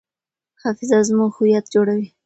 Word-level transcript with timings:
حافظه 0.61 0.97
زموږ 1.09 1.31
هویت 1.37 1.65
جوړوي. 1.73 2.07